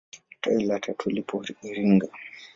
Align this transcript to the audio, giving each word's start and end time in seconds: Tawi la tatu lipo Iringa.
Tawi 0.41 0.63
la 0.65 0.79
tatu 0.79 1.09
lipo 1.09 1.43
Iringa. 1.63 2.07